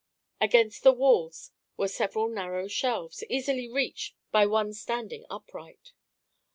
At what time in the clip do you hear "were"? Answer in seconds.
1.77-1.87